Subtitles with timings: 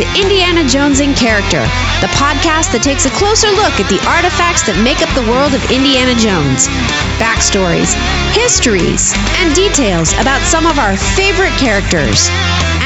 [0.00, 1.60] to Indiana Jones in Character,
[2.00, 5.52] the podcast that takes a closer look at the artifacts that make up the world
[5.52, 6.72] of Indiana Jones.
[7.20, 7.92] Backstories,
[8.32, 9.12] histories,
[9.44, 12.32] and details about some of our favorite characters.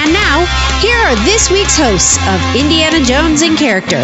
[0.03, 0.43] And now,
[0.83, 4.03] here are this week's hosts of Indiana Jones in Character.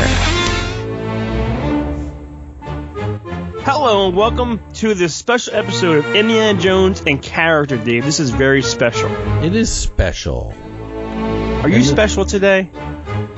[3.66, 8.06] Hello and welcome to this special episode of Indiana Jones and Character, Dave.
[8.06, 9.10] This is very special.
[9.42, 10.54] It is special.
[11.66, 12.70] Are you special today?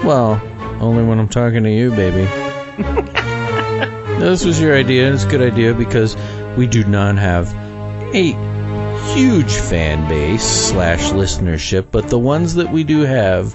[0.05, 0.43] Well,
[0.81, 2.25] only when I'm talking to you, baby.
[4.19, 5.13] this was your idea.
[5.15, 6.17] It's a good idea because
[6.57, 7.55] we do not have
[8.13, 8.33] a
[9.15, 13.55] huge fan base slash listenership, but the ones that we do have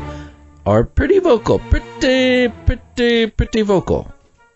[0.66, 1.60] are pretty vocal.
[1.60, 4.10] Pretty, pretty, pretty vocal.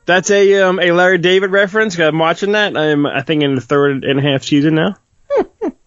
[0.05, 1.99] That's a um, a Larry David reference.
[1.99, 2.77] I'm watching that.
[2.77, 4.95] I'm I think in the third and a half season now.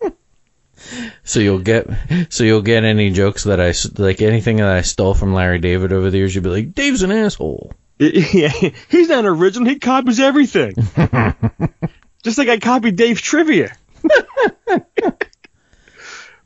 [1.22, 1.86] So you'll get,
[2.28, 5.92] so you'll get any jokes that I like anything that I stole from Larry David
[5.92, 6.34] over the years.
[6.34, 7.72] You'll be like, Dave's an asshole.
[7.98, 8.48] Yeah,
[8.88, 9.68] he's not original.
[9.68, 10.74] He copies everything.
[12.24, 13.76] Just like I copied Dave's trivia.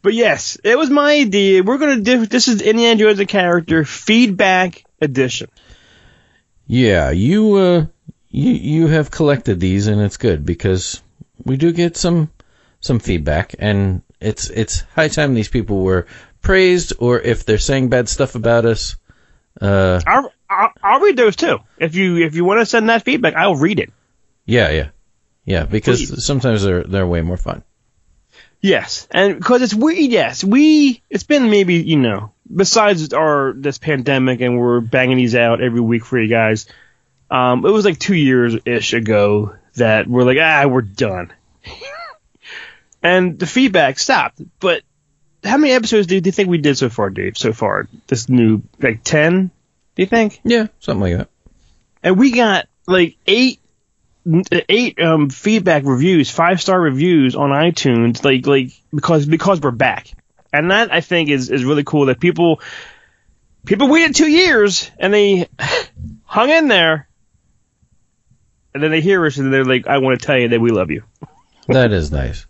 [0.02, 1.62] but yes, it was my idea.
[1.62, 5.48] We're gonna do this is Indiana Jones and Character feedback edition.
[6.66, 7.86] Yeah, you uh,
[8.28, 11.02] you you have collected these, and it's good because
[11.44, 12.30] we do get some
[12.80, 16.06] some feedback, and it's it's high time these people were
[16.42, 18.96] praised, or if they're saying bad stuff about us.
[19.60, 21.58] Uh, I'll, I'll, I'll read those too.
[21.78, 23.92] If you if you want to send that feedback, I'll read it.
[24.44, 24.88] yeah, yeah,
[25.44, 26.24] yeah, because Please.
[26.24, 27.64] sometimes they're they're way more fun.
[28.60, 33.78] Yes, and because it's we yes we it's been maybe you know besides our this
[33.78, 36.66] pandemic and we're banging these out every week for you guys.
[37.30, 41.32] Um, it was like two years ish ago that we're like ah we're done,
[43.02, 44.40] and the feedback stopped.
[44.60, 44.82] But
[45.44, 47.36] how many episodes do you, think we did so far, Dave?
[47.36, 49.48] So far, this new like ten?
[49.94, 50.40] Do you think?
[50.44, 51.28] Yeah, something like that.
[52.02, 53.60] and we got like eight
[54.68, 60.10] eight um feedback reviews five star reviews on itunes like like because because we're back
[60.52, 62.60] and that i think is is really cool that people
[63.64, 65.48] people waited two years and they
[66.24, 67.08] hung in there
[68.74, 70.70] and then they hear us and they're like i want to tell you that we
[70.70, 71.04] love you
[71.68, 72.44] That is nice.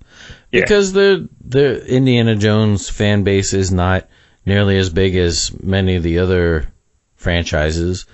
[0.50, 0.62] Yeah.
[0.62, 4.09] Because the the Indiana Jones fan base is not
[4.47, 6.72] nearly as big as many of the other
[7.16, 8.06] franchises,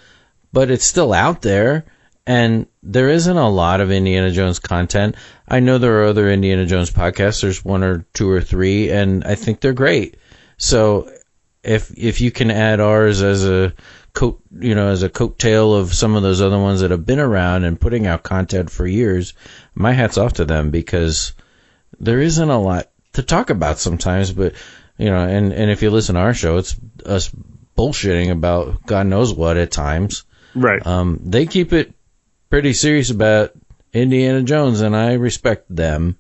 [0.53, 1.85] but it's still out there
[2.27, 5.15] and there isn't a lot of Indiana Jones content.
[5.47, 7.43] I know there are other Indiana Jones podcasts.
[7.43, 10.17] There's one or two or three and I think they're great.
[10.57, 11.11] So
[11.63, 13.73] if if you can add ours as a
[14.13, 17.21] coat, you know, as a coattail of some of those other ones that have been
[17.21, 19.35] around and putting out content for years,
[19.75, 21.33] my hat's off to them because
[22.01, 24.33] there isn't a lot to talk about sometimes.
[24.33, 24.55] But
[24.99, 27.31] you know, and and if you listen to our show, it's us
[27.77, 30.25] bullshitting about God knows what at times.
[30.55, 31.93] right Um, they keep it
[32.51, 33.53] pretty serious about
[33.93, 36.17] Indiana Jones, and I respect them.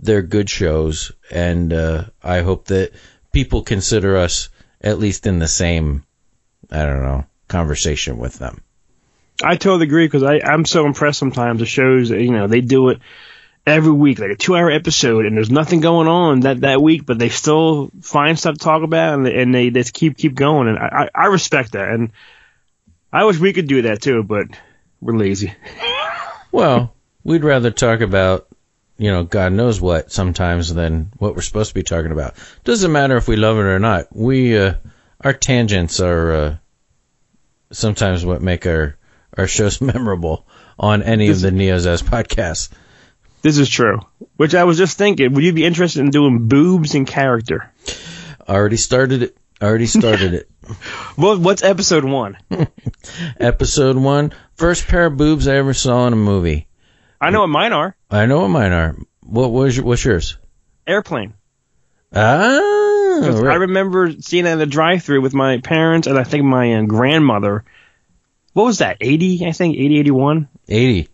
[0.00, 2.92] They're good shows, and uh, I hope that
[3.32, 4.48] people consider us
[4.80, 6.04] at least in the same,
[6.70, 8.62] I don't know, conversation with them.
[9.42, 11.60] I totally agree because I I'm so impressed sometimes.
[11.60, 13.00] The shows you know they do it
[13.68, 17.06] every week, like a two hour episode, and there's nothing going on that that week,
[17.06, 20.68] but they still find stuff to talk about, and, and they just keep keep going,
[20.68, 22.12] and I I I respect that, and
[23.12, 24.46] I wish we could do that too, but
[25.00, 25.54] we're lazy.
[26.50, 28.48] Well, we'd rather talk about,
[28.96, 32.34] you know, God knows what sometimes than what we're supposed to be talking about.
[32.64, 34.06] Doesn't matter if we love it or not.
[34.16, 34.74] We, uh,
[35.20, 36.56] our tangents are, uh,
[37.70, 38.96] sometimes what make our,
[39.36, 40.46] our shows memorable
[40.78, 42.70] on any of the Neozaz podcasts.
[43.42, 44.00] This is true.
[44.36, 47.72] Which I was just thinking, would you be interested in doing boobs in character?
[48.46, 49.36] I already started it.
[49.60, 50.48] I already started it.
[51.16, 52.36] Well, what's episode one?
[53.40, 56.68] Episode one, first pair of boobs I ever saw in a movie.
[57.20, 57.96] I know what mine are.
[58.10, 58.96] I know what mine are.
[59.22, 60.36] What was your, what's yours?
[60.86, 61.32] Airplane.
[62.14, 66.44] Ah, 'Cause I remember seeing it in the drive-through with my parents and I think
[66.44, 67.64] my uh, grandmother.
[68.52, 68.98] What was that?
[69.00, 71.08] 80, I think 80, 81, 80.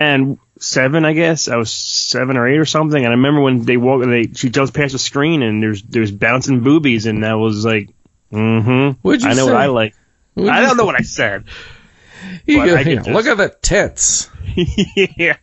[0.00, 1.48] and seven, I guess.
[1.48, 2.98] I was seven or eight or something.
[3.02, 6.10] And I remember when they walk, they she jumps past the screen and there's there's
[6.10, 7.90] bouncing boobies, and that was like,
[8.32, 8.98] mm-hmm.
[9.02, 9.52] What'd you I know say?
[9.52, 9.94] what I like.
[10.34, 11.44] What'd I don't know what I said.
[12.44, 14.30] You go, I "Yeah, just- Look at the tits.
[14.56, 15.36] yeah,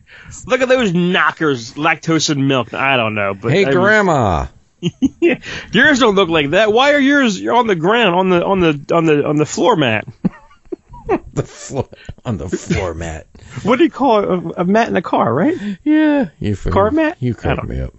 [0.46, 2.74] look at those knockers, lactose and milk.
[2.74, 4.46] I don't know, but Hey, I was- grandma.
[5.72, 6.72] yours don't look like that.
[6.72, 9.46] Why are yours you're on the ground on the on the on the on the
[9.46, 10.06] floor mat?
[11.34, 11.88] The floor
[12.24, 13.26] on the floor mat.
[13.64, 14.24] What do you call it?
[14.56, 15.56] A, a mat in a car, right?
[15.82, 17.16] Yeah, you Car mat?
[17.20, 17.92] You cracked me up.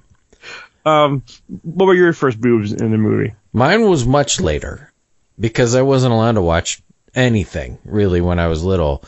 [0.85, 1.23] Um,
[1.63, 3.33] what were your first boobs in the movie?
[3.51, 4.91] Mine was much later.
[5.39, 6.81] because I wasn't allowed to watch
[7.13, 9.03] anything really when I was little.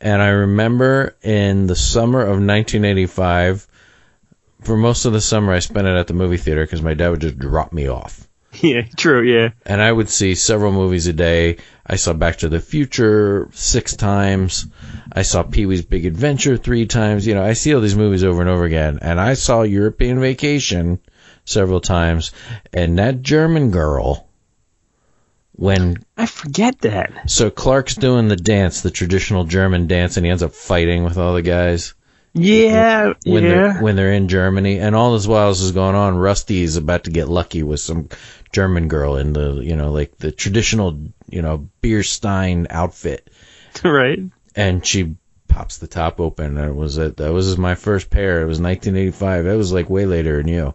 [0.00, 3.66] And I remember in the summer of 1985,
[4.60, 7.10] for most of the summer I spent it at the movie theater because my dad
[7.10, 8.28] would just drop me off.
[8.60, 9.22] Yeah, true.
[9.22, 9.50] Yeah.
[9.64, 11.56] And I would see several movies a day.
[11.86, 14.66] I saw Back to the Future six times.
[15.10, 17.26] I saw Pee Wee's Big Adventure three times.
[17.26, 18.98] You know, I see all these movies over and over again.
[19.00, 21.00] And I saw European Vacation
[21.44, 22.32] several times.
[22.72, 24.28] And that German girl,
[25.52, 27.30] when I forget that.
[27.30, 31.18] so Clark's doing the dance, the traditional German dance, and he ends up fighting with
[31.18, 31.94] all the guys
[32.34, 33.12] Yeah.
[33.24, 33.48] when yeah.
[33.48, 34.78] they're when they're in Germany.
[34.78, 37.80] And all this while this is going on, Rusty is about to get lucky with
[37.80, 38.08] some
[38.52, 40.98] German girl in the you know like the traditional
[41.28, 43.30] you know beer stein outfit,
[43.84, 44.20] right.
[44.54, 45.16] and she
[45.48, 46.56] pops the top open.
[46.56, 48.42] And it was it that was my first pair.
[48.42, 49.44] It was 1985.
[49.44, 50.74] That was like way later than you.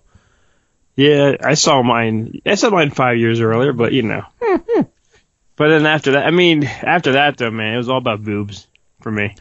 [0.96, 2.42] Yeah, I saw mine.
[2.46, 4.24] I saw mine five years earlier, but you know.
[4.40, 8.68] but then after that, I mean, after that though, man, it was all about boobs
[9.02, 9.36] for me.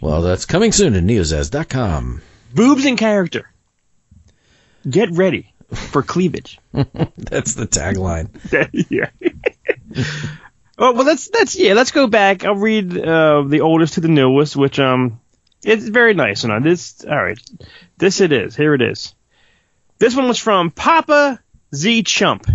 [0.00, 2.22] Well, that's coming soon to neozaz.com.
[2.54, 3.50] Boobs in character.
[4.88, 6.58] Get ready for cleavage.
[6.72, 8.28] That's the tagline.
[8.90, 9.10] yeah.
[10.78, 12.44] oh well, let's let's yeah, let's go back.
[12.44, 15.20] I'll read uh, the oldest to the newest, which um,
[15.62, 16.44] it's very nice.
[16.44, 17.38] And this, all right,
[17.98, 18.56] this it is.
[18.56, 19.14] Here it is.
[19.98, 21.40] This one was from Papa
[21.74, 22.46] Z Chump.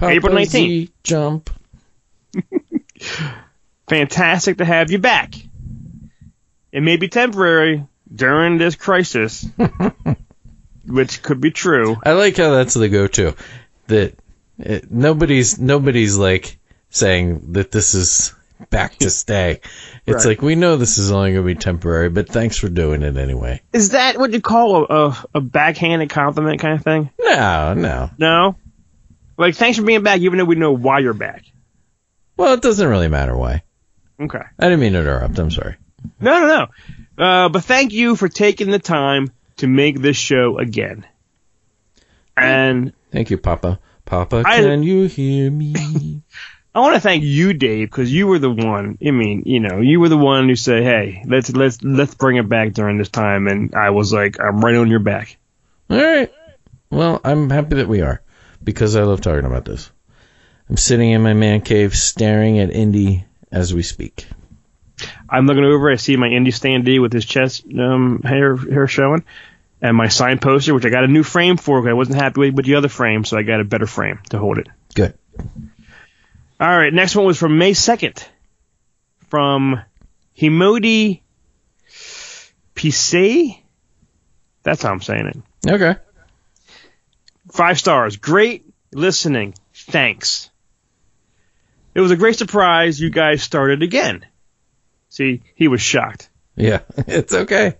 [0.00, 0.48] April 19th.
[0.48, 1.50] Z Jump.
[3.88, 5.34] Fantastic to have you back.
[6.74, 9.46] It may be temporary during this crisis,
[10.86, 11.96] which could be true.
[12.04, 13.36] I like how that's the go-to.
[13.86, 14.14] That
[14.58, 16.58] it, nobody's nobody's like
[16.90, 18.34] saying that this is
[18.70, 19.60] back to stay.
[20.04, 20.32] It's Right.
[20.32, 23.16] like we know this is only going to be temporary, but thanks for doing it
[23.16, 23.62] anyway.
[23.72, 27.08] Is that what you call a, a, a backhanded compliment kind of thing?
[27.20, 28.10] No, no.
[28.18, 28.56] No?
[29.38, 31.44] Like, thanks for being back, even though we know why you're back.
[32.36, 33.62] Well, it doesn't really matter why.
[34.20, 34.42] Okay.
[34.58, 35.38] I didn't mean to interrupt.
[35.38, 35.76] I'm sorry.
[36.20, 36.46] No, no,
[37.18, 37.24] no.
[37.24, 41.06] Uh, but thank you for taking the time to make this show again.
[42.36, 43.78] And Thank you, Papa.
[44.04, 46.22] Papa, I- can you hear me?
[46.76, 48.98] I want to thank you, Dave, because you were the one.
[49.06, 52.36] I mean, you know, you were the one who said, "Hey, let's let's let's bring
[52.36, 55.36] it back during this time," and I was like, "I'm right on your back."
[55.88, 56.32] All right.
[56.90, 58.20] Well, I'm happy that we are
[58.62, 59.88] because I love talking about this.
[60.68, 64.26] I'm sitting in my man cave staring at Indy as we speak.
[65.28, 65.90] I'm looking over.
[65.90, 69.24] I see my indie standee with his chest um, hair hair showing,
[69.82, 71.80] and my sign poster, which I got a new frame for.
[71.80, 74.20] 'cause I wasn't happy with, with the other frame, so I got a better frame
[74.30, 74.68] to hold it.
[74.94, 75.14] Good.
[76.60, 78.24] All right, next one was from May 2nd,
[79.28, 79.80] from
[80.38, 81.20] Himodi
[82.74, 83.58] Pisay.
[84.62, 85.70] That's how I'm saying it.
[85.70, 85.96] Okay.
[87.52, 88.16] Five stars.
[88.16, 89.54] Great listening.
[89.74, 90.50] Thanks.
[91.94, 94.24] It was a great surprise you guys started again.
[95.14, 96.28] See, he was shocked.
[96.56, 97.76] Yeah, it's okay.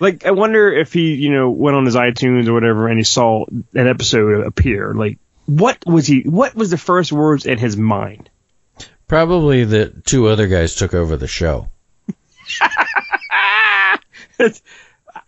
[0.00, 3.04] Like, I wonder if he, you know, went on his iTunes or whatever and he
[3.04, 3.44] saw
[3.74, 4.94] an episode appear.
[4.94, 8.30] Like, what was he, what was the first words in his mind?
[9.08, 11.68] Probably the two other guys took over the show.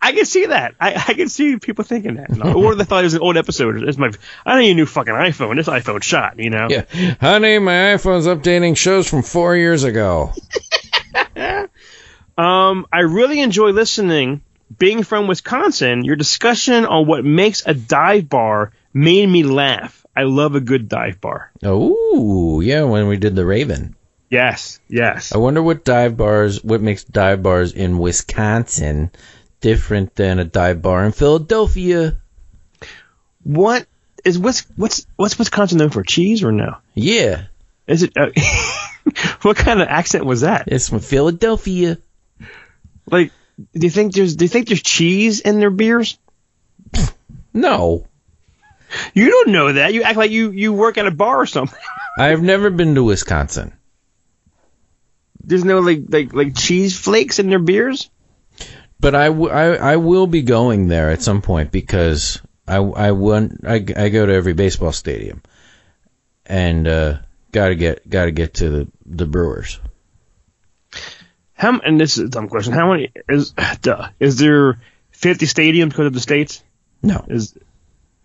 [0.01, 0.73] I can see that.
[0.79, 2.41] I, I can see people thinking that.
[2.55, 3.87] or they thought it was an old episode.
[3.87, 4.11] It's my,
[4.43, 5.55] I need a new fucking iPhone.
[5.55, 6.67] This iPhone shot, you know?
[6.67, 6.85] Yeah.
[7.21, 10.33] Honey, my iPhone's updating shows from four years ago.
[12.37, 14.41] Um, I really enjoy listening.
[14.77, 20.05] Being from Wisconsin, your discussion on what makes a dive bar made me laugh.
[20.15, 21.51] I love a good dive bar.
[21.63, 23.95] Oh, yeah, when we did the Raven.
[24.29, 25.33] Yes, yes.
[25.33, 29.09] I wonder what dive bars, what makes dive bars in Wisconsin
[29.61, 32.17] different than a dive bar in Philadelphia.
[33.43, 33.87] What
[34.25, 36.03] is what's what's what's Wisconsin known for?
[36.03, 36.77] Cheese or no?
[36.93, 37.45] Yeah,
[37.87, 38.17] Is it?
[38.17, 38.27] Uh,
[39.41, 40.65] what kind of accent was that?
[40.67, 41.97] it's from Philadelphia.
[43.09, 43.31] Like,
[43.73, 46.17] do you think there's do you think there's cheese in their beers?
[47.53, 48.05] No,
[49.13, 49.93] You don't know that.
[49.93, 51.79] You act like you you work at a bar or something.
[52.19, 53.73] I've never been to Wisconsin.
[55.43, 58.09] There's no like like like cheese flakes in their beers.
[58.99, 63.11] But I, w- I, I will be going there at some point because I, I
[63.11, 65.43] want I, I go to every baseball stadium,
[66.45, 67.17] and uh,
[67.51, 69.79] gotta get gotta get to the the Brewers.
[71.53, 72.73] How and this is a dumb question.
[72.73, 74.79] How many is duh, is there
[75.11, 76.63] 50 stadiums because of the states?
[77.01, 77.57] No, Is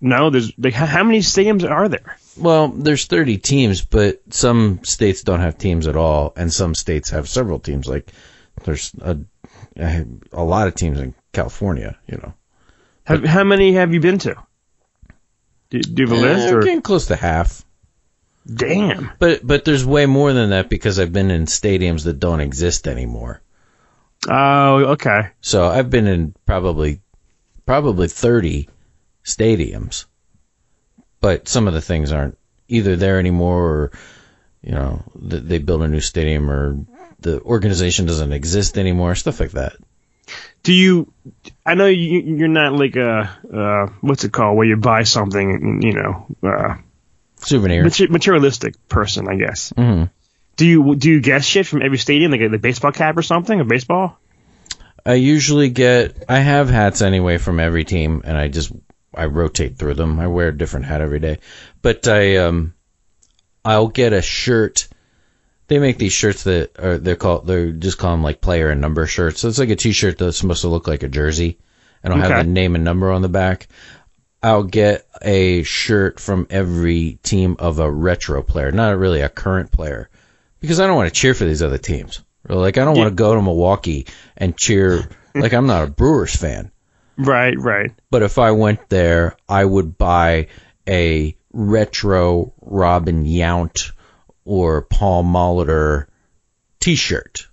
[0.00, 2.16] no, there's like how many stadiums are there?
[2.38, 7.10] well, there's 30 teams, but some states don't have teams at all, and some states
[7.10, 7.86] have several teams.
[7.86, 8.10] Like
[8.64, 9.18] there's a
[9.76, 11.98] a lot of teams in California.
[12.06, 12.34] You know,
[13.04, 14.36] Have, how many have you been to?
[15.70, 17.64] Do, do you have a list Eh, or getting close to half.
[18.46, 19.10] Damn.
[19.18, 22.88] But but there's way more than that because I've been in stadiums that don't exist
[22.88, 23.40] anymore.
[24.28, 25.30] Oh, okay.
[25.40, 27.00] So I've been in probably
[27.66, 28.68] probably 30
[29.24, 30.06] stadiums.
[31.20, 32.36] But some of the things aren't
[32.68, 33.92] either there anymore or
[34.62, 36.78] you know, they build a new stadium or
[37.18, 39.74] the organization doesn't exist anymore, stuff like that.
[40.62, 41.12] Do you?
[41.66, 45.50] I know you, you're not like a uh, what's it called where you buy something,
[45.50, 46.76] and, you know, uh,
[47.44, 47.84] Souvenirs.
[47.84, 49.72] mater- materialistic person, I guess.
[49.76, 50.10] Mhm.
[50.56, 53.22] Do you do you get shit from every stadium, like a the baseball cap or
[53.22, 54.18] something, a baseball?
[55.04, 58.70] I usually get I have hats anyway from every team and I just
[59.14, 60.20] I rotate through them.
[60.20, 61.38] I wear a different hat every day.
[61.80, 62.74] But I um
[63.64, 64.88] I'll get a shirt.
[65.68, 68.80] They make these shirts that are they're called they're just call them like player and
[68.80, 69.40] number shirts.
[69.40, 71.58] So it's like a t-shirt that's supposed to look like a jersey
[72.04, 72.34] and it'll Okay.
[72.34, 73.68] have the name and number on the back.
[74.42, 79.70] I'll get a shirt from every team of a retro player, not really a current
[79.70, 80.10] player,
[80.60, 82.22] because I don't want to cheer for these other teams.
[82.48, 84.06] Like I don't want to go to Milwaukee
[84.36, 85.08] and cheer.
[85.34, 86.72] like I'm not a Brewers fan,
[87.16, 87.92] Right, right.
[88.10, 90.48] but if I went there, I would buy
[90.88, 93.92] a retro Robin Yount
[94.44, 96.06] or Paul Molitor
[96.80, 97.46] T-shirt.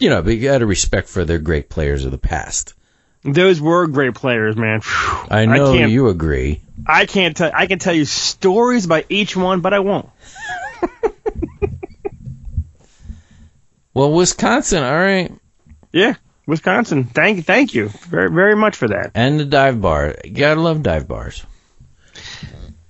[0.00, 2.74] You know, but you got to respect for their great players of the past.
[3.22, 4.80] Those were great players, man.
[4.80, 5.26] Phew.
[5.30, 6.62] I know can't, you agree.
[6.86, 7.50] I can't tell.
[7.54, 10.08] I can tell you stories about each one, but I won't.
[13.92, 15.32] Well, Wisconsin, all right,
[15.92, 16.14] Yeah,
[16.46, 17.04] Wisconsin.
[17.04, 19.10] Thank, thank you very, very much for that.
[19.14, 20.14] and the dive bar.
[20.24, 21.44] You gotta love dive bars.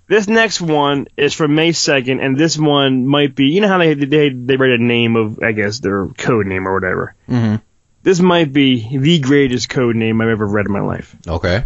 [0.06, 3.46] This next one is from May second, and this one might be.
[3.46, 6.68] You know how they they they write a name of, I guess, their code name
[6.68, 7.14] or whatever.
[7.28, 7.56] Mm-hmm.
[8.02, 11.14] This might be the greatest code name I've ever read in my life.
[11.26, 11.64] Okay.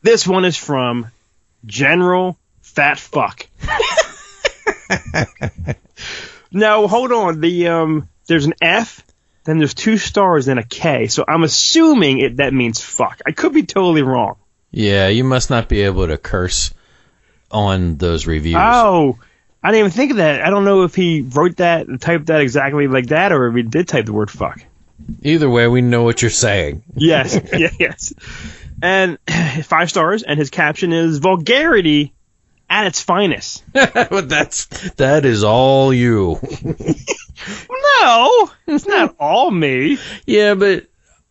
[0.00, 1.08] This one is from
[1.66, 3.46] General Fat Fuck.
[6.52, 7.40] now hold on.
[7.40, 9.04] The um, there's an F,
[9.44, 11.08] then there's two stars, and a K.
[11.08, 13.20] So I'm assuming it that means fuck.
[13.26, 14.36] I could be totally wrong.
[14.70, 16.72] Yeah, you must not be able to curse
[17.50, 18.56] on those reviews.
[18.58, 19.18] Oh,
[19.62, 20.42] I didn't even think of that.
[20.42, 23.62] I don't know if he wrote that, typed that exactly like that, or if he
[23.62, 24.64] did type the word fuck.
[25.22, 26.82] Either way, we know what you're saying.
[26.94, 28.12] Yes, yeah, yes.
[28.82, 29.18] And
[29.64, 32.12] five stars, and his caption is vulgarity
[32.68, 33.62] at its finest.
[33.72, 36.38] but that's that is all you.
[38.00, 39.98] No, it's not all me.
[40.26, 40.86] yeah, but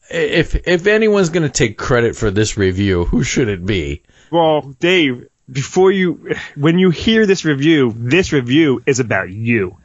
[0.09, 4.03] if if anyone's gonna take credit for this review, who should it be?
[4.31, 9.77] Well, Dave, before you, when you hear this review, this review is about you.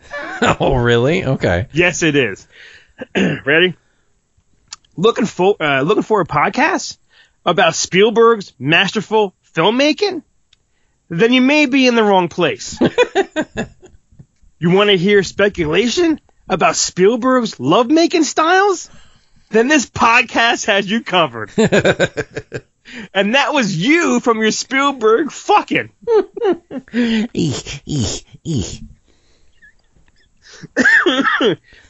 [0.61, 1.25] oh, really?
[1.25, 1.67] Okay.
[1.73, 2.47] Yes, it is.
[3.45, 3.77] Ready?
[4.97, 6.97] Looking for uh, looking for a podcast
[7.45, 10.23] about Spielberg's masterful filmmaking?
[11.09, 12.79] Then you may be in the wrong place.
[14.59, 18.91] you want to hear speculation about Spielberg's lovemaking styles?
[19.51, 21.51] Then this podcast has you covered.
[23.15, 25.91] and that was you from your Spielberg fucking.
[26.93, 28.83] Eek, eek, eek.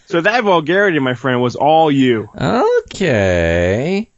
[0.07, 2.29] So that vulgarity, my friend, was all you.
[2.41, 4.11] Okay.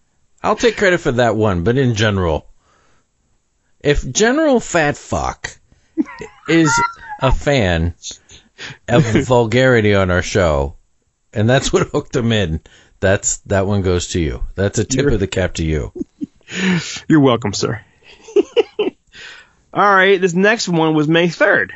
[0.43, 2.47] I'll take credit for that one, but in general,
[3.81, 5.59] if General Fat Fuck
[6.49, 6.71] is
[7.21, 7.95] a fan
[8.87, 10.77] of vulgarity on our show,
[11.33, 12.61] and that's what hooked him in,
[13.01, 14.45] that's that one goes to you.
[14.55, 15.93] That's a tip of the cap to you.
[17.09, 17.85] You're welcome, sir.
[19.73, 21.71] All right, this next one was May 3rd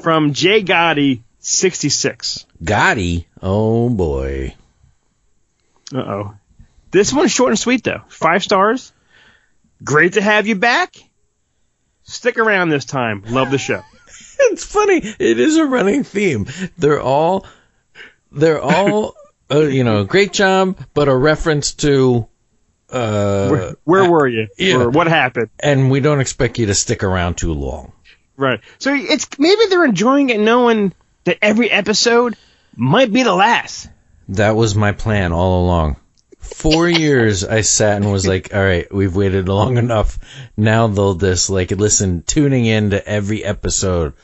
[0.00, 2.46] from Jay Gotti 66.
[2.62, 4.54] Gotti, oh boy.
[5.94, 6.34] Uh oh.
[6.90, 8.02] This one's short and sweet though.
[8.08, 8.92] Five stars.
[9.82, 10.96] Great to have you back.
[12.04, 13.24] Stick around this time.
[13.28, 13.82] Love the show.
[14.36, 14.96] It's funny.
[14.98, 16.46] It is a running theme.
[16.76, 17.46] They're all,
[18.32, 19.14] they're all,
[19.50, 22.26] uh, you know, great job, but a reference to,
[22.90, 24.48] uh, Where, where were you?
[24.58, 24.76] yeah.
[24.76, 25.50] Or what happened?
[25.60, 27.92] and we don't expect you to stick around too long.
[28.36, 28.60] Right.
[28.78, 30.92] So it's maybe they're enjoying it knowing
[31.24, 32.36] that every episode
[32.76, 33.88] might be the last.
[34.28, 35.96] That was my plan all along.
[36.38, 40.18] Four years I sat and was like, all right, we've waited long enough.
[40.56, 44.14] Now they'll just like listen, tuning in to every episode.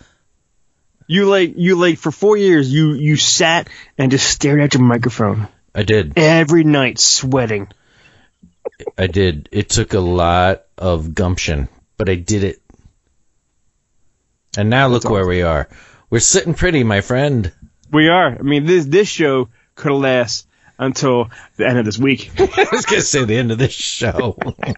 [1.07, 4.83] You like you like for four years you you sat and just stared at your
[4.85, 6.13] microphone I did.
[6.17, 7.69] every night, sweating.
[8.97, 9.49] I did.
[9.51, 12.63] It took a lot of gumption, but I did it.
[14.57, 15.69] And now look where we are.
[16.11, 17.53] We're sitting pretty, my friend.
[17.93, 18.37] We are.
[18.39, 20.47] I mean, this this show could last
[20.79, 22.33] until the end of this week.
[22.39, 24.37] I was gonna say the end of this show.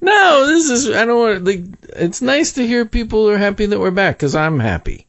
[0.00, 1.64] No, this is I don't want like
[1.96, 5.06] it's nice to hear people are happy that we're back cuz I'm happy.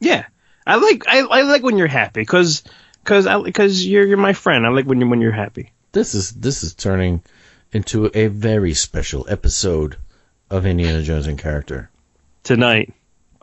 [0.00, 0.24] Yeah,
[0.66, 2.62] I like I, I like when you're happy because
[3.02, 4.66] because because you're you're my friend.
[4.66, 5.72] I like when you when you're happy.
[5.92, 7.22] This is this is turning
[7.72, 9.96] into a very special episode
[10.50, 11.90] of Indiana Jones in character.
[12.42, 12.92] Tonight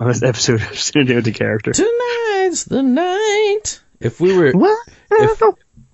[0.01, 1.71] on this episode of with the character.
[1.71, 3.79] Tonight's the night.
[3.99, 4.87] If we were What?
[5.11, 5.41] if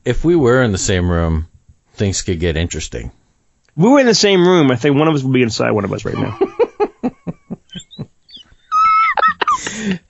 [0.06, 1.48] if we were in the same room,
[1.94, 3.12] things could get interesting.
[3.76, 4.72] we were in the same room.
[4.72, 6.40] I think one of us would be inside one of us right now.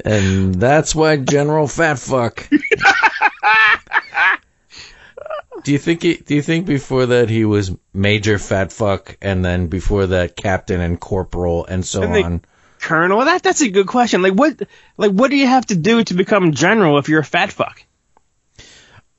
[0.04, 2.48] And that's why General Fat Fuck.
[5.64, 9.44] do you think he, do you think before that he was Major Fat Fuck and
[9.44, 12.42] then before that Captain and Corporal and so on?
[12.88, 14.22] Colonel, that that's a good question.
[14.22, 14.62] Like what
[14.96, 17.84] like what do you have to do to become general if you're a fat fuck?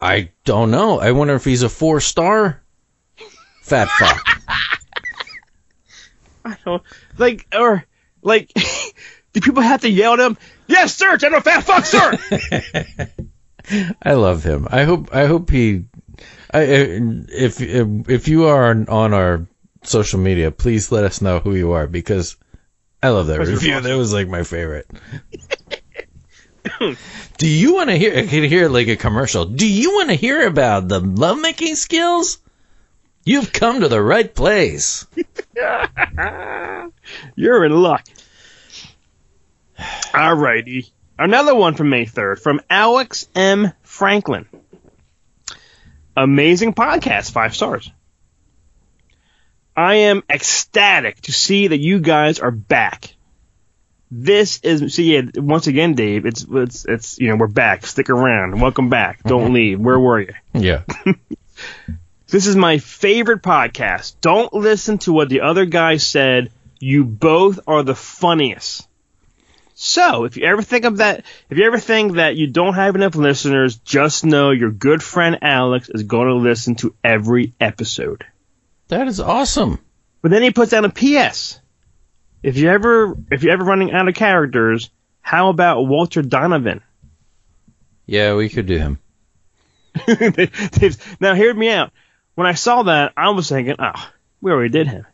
[0.01, 0.99] I don't know.
[1.01, 2.63] I wonder if he's a four star
[3.61, 4.27] Fat Fuck.
[6.47, 6.83] I don't
[7.19, 7.85] like or
[8.23, 8.51] like
[9.35, 10.39] do people have to yell at him?
[10.67, 12.19] Yes, sir, General Fat Fuck, sir.
[14.03, 14.67] I love him.
[14.71, 15.85] I hope I hope he.
[16.51, 19.47] I, if if if you are on our
[19.83, 22.39] social media, please let us know who you are because
[23.02, 23.75] I love that review.
[23.75, 23.85] awesome.
[23.85, 24.88] That was like my favorite.
[27.38, 28.19] Do you want to hear?
[28.19, 29.45] I can hear like a commercial.
[29.45, 32.38] Do you want to hear about the lovemaking skills?
[33.25, 35.07] You've come to the right place.
[37.37, 38.05] You're in luck.
[39.78, 40.90] Alrighty.
[41.19, 43.73] Another one from May 3rd from Alex M.
[43.83, 44.47] Franklin.
[46.17, 47.90] Amazing podcast, five stars.
[49.78, 53.14] I am ecstatic to see that you guys are back.
[54.11, 56.26] This is see yeah, once again, Dave.
[56.26, 57.87] It's it's it's you know we're back.
[57.87, 58.61] Stick around.
[58.61, 59.18] Welcome back.
[59.18, 59.28] Mm-hmm.
[59.28, 59.78] Don't leave.
[59.78, 60.35] Where were you?
[60.52, 60.82] Yeah.
[62.30, 64.16] This is my favorite podcast.
[64.20, 66.52] Don't listen to what the other guy said.
[66.78, 68.87] You both are the funniest.
[69.75, 72.97] So, if you ever think of that, if you ever think that you don't have
[72.97, 78.26] enough listeners, just know your good friend Alex is going to listen to every episode.
[78.89, 79.79] That is awesome.
[80.23, 81.61] But then he puts down a PS.
[82.43, 86.83] If you ever, if you're ever running out of characters, how about Walter Donovan?
[88.07, 88.99] Yeah, we could do him.
[91.21, 91.93] now, hear me out.
[92.35, 95.07] When I saw that, I was thinking, oh, we already did him.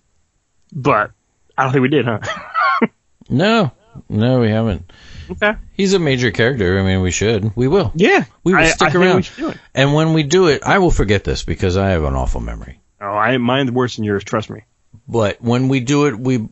[0.72, 1.12] But
[1.56, 2.20] I don't think we did, huh?
[3.30, 3.70] No,
[4.10, 4.92] no, we haven't.
[5.30, 5.54] okay.
[5.72, 6.78] He's a major character.
[6.78, 7.56] I mean, we should.
[7.56, 7.90] We will.
[7.94, 8.24] Yeah.
[8.44, 9.16] We will I- stick I around.
[9.16, 9.58] we should do it.
[9.74, 12.80] And when we do it, I will forget this because I have an awful memory.
[13.04, 14.24] Oh, I mine's worse than yours.
[14.24, 14.62] Trust me.
[15.06, 16.48] But when we do it, we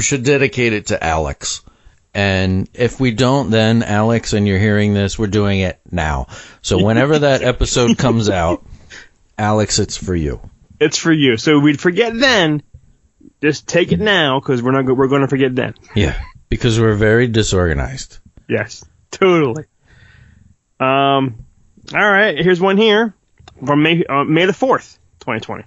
[0.00, 1.60] should dedicate it to Alex.
[2.14, 6.28] And if we don't, then Alex, and you're hearing this, we're doing it now.
[6.62, 8.64] So whenever that episode comes out,
[9.36, 10.40] Alex, it's for you.
[10.80, 11.36] It's for you.
[11.36, 12.62] So we'd forget then.
[13.42, 14.86] Just take it now because we're not.
[14.86, 15.74] We're going to forget then.
[15.94, 16.18] Yeah,
[16.48, 18.18] because we're very disorganized.
[18.48, 19.64] Yes, totally.
[20.80, 21.44] Um.
[21.92, 22.38] All right.
[22.38, 23.14] Here's one here
[23.66, 25.64] from May uh, May the fourth, 2020.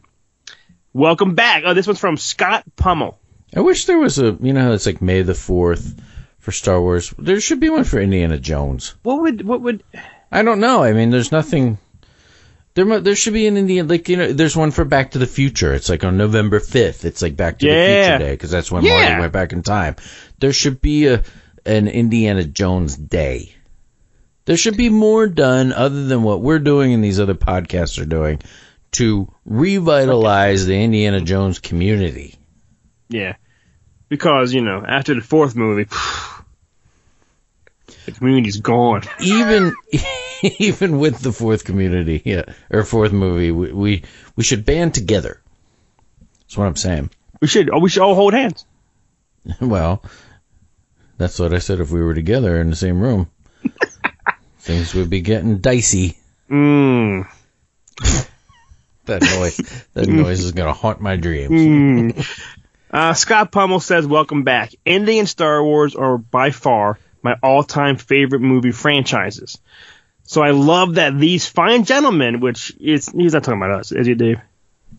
[0.93, 1.63] Welcome back.
[1.65, 3.19] Oh, this one's from Scott Pummel.
[3.55, 5.99] I wish there was a, you know, how it's like May the Fourth
[6.39, 7.13] for Star Wars.
[7.17, 8.95] There should be one for Indiana Jones.
[9.03, 9.83] What would what would
[10.31, 10.83] I don't know.
[10.83, 11.77] I mean, there's nothing.
[12.73, 14.33] There, there should be an Indian like you know.
[14.33, 15.73] There's one for Back to the Future.
[15.73, 17.05] It's like on November fifth.
[17.05, 19.03] It's like Back to the Future Day because that's when Yeah.
[19.07, 19.95] Marty went back in time.
[20.39, 21.23] There should be a
[21.65, 23.53] an Indiana Jones Day.
[24.45, 28.05] There should be more done other than what we're doing and these other podcasts are
[28.05, 28.39] doing
[28.93, 32.35] to revitalize the Indiana Jones community.
[33.09, 33.35] yeah?
[34.09, 35.83] Because you know after the fourth movie,
[38.05, 39.01] the community's gone.
[39.19, 39.73] even
[40.59, 44.03] even with the fourth community, yeah, or fourth movie, we we,
[44.35, 45.41] we should band together.
[46.41, 47.09] That's what I'm saying.
[47.41, 47.69] We should.
[47.69, 48.65] Oh, we should all hold hands.
[49.61, 50.03] Well,
[51.17, 51.79] that's what I said.
[51.79, 53.29] If we were together in the same room,
[54.59, 56.17] things would be getting dicey.
[56.49, 57.25] Mmm.
[59.07, 59.57] That noise,
[59.93, 62.13] that noise is gonna haunt my dreams.
[62.89, 64.73] Uh, Scott Pummel says, "Welcome back.
[64.85, 69.59] Indy and Star Wars are by far my all-time favorite movie franchises.
[70.23, 74.07] So I love that these fine gentlemen, which is he's not talking about us, is
[74.07, 74.39] he, Dave?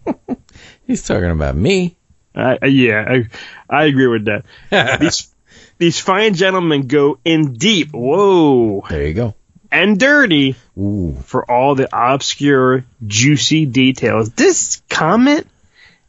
[0.86, 1.96] He's talking about me.
[2.34, 3.28] Uh, yeah, I,
[3.68, 5.00] I agree with that.
[5.00, 5.34] these
[5.76, 9.34] these fine gentlemen go in deep, whoa, There you go.
[9.70, 14.31] And dirty Ooh, for all the obscure, juicy details.
[14.31, 15.46] This comment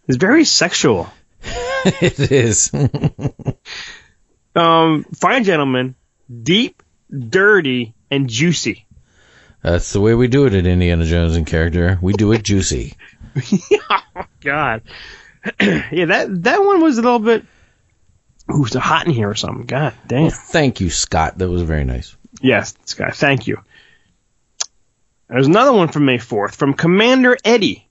[0.08, 1.10] is very sexual."
[2.02, 2.72] it is.
[4.56, 5.96] Um, fine gentlemen,
[6.44, 8.86] deep, dirty, and juicy.
[9.62, 11.98] That's the way we do it at Indiana Jones in character.
[12.02, 12.96] We do it juicy.
[14.16, 14.82] Oh, God.
[15.62, 17.46] yeah, that that one was a little bit.
[18.54, 19.66] Ooh, it's hot in here or something.
[19.66, 20.30] God damn.
[20.30, 21.38] Thank you, Scott.
[21.38, 22.18] That was very nice.
[22.42, 23.16] Yes, Scott.
[23.16, 23.58] Thank you.
[25.28, 27.88] There's another one from May 4th from Commander Eddie.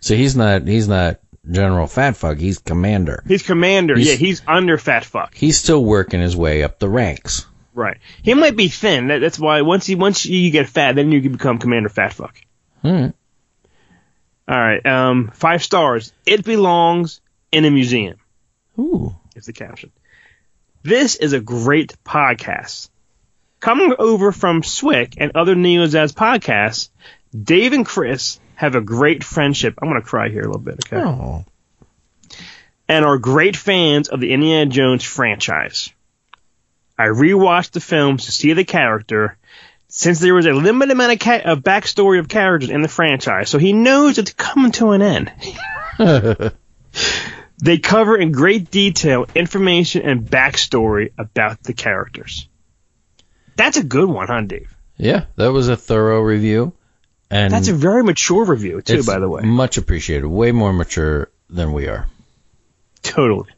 [0.00, 2.38] So he's not he's not General Fat Fuck.
[2.38, 3.22] He's Commander.
[3.26, 3.96] He's Commander.
[3.96, 5.34] He's- yeah, he's under Fat Fuck.
[5.34, 7.46] He's still working his way up the ranks.
[7.74, 7.98] Right.
[8.22, 9.08] He might be thin.
[9.08, 12.12] That, that's why once he once you get fat, then you can become Commander Fat
[12.12, 12.40] Fuck.
[12.84, 13.12] All right.
[14.48, 14.84] All right.
[14.86, 16.12] Um, five stars.
[16.26, 17.20] It belongs
[17.52, 18.16] in a museum.
[18.78, 19.14] Ooh.
[19.36, 19.92] is the caption.
[20.88, 22.88] This is a great podcast.
[23.60, 26.88] Coming over from Swick and other Neozaz podcasts,
[27.38, 29.74] Dave and Chris have a great friendship.
[29.82, 30.96] I'm going to cry here a little bit, okay?
[30.96, 31.44] Oh.
[32.88, 35.92] And are great fans of the Indiana Jones franchise.
[36.98, 39.36] I rewatched the films to see the character
[39.88, 43.50] since there was a limited amount of, ca- of backstory of characters in the franchise,
[43.50, 45.32] so he knows it's coming to an end.
[47.60, 52.48] They cover in great detail information and backstory about the characters.
[53.56, 54.72] That's a good one, huh, Dave?
[54.96, 56.72] Yeah, that was a thorough review,
[57.30, 59.42] and That's a very mature review, too, by the way.
[59.42, 60.26] much appreciated.
[60.26, 62.08] Way more mature than we are.
[63.02, 63.50] Totally.